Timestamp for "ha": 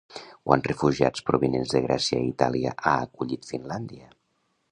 2.79-2.97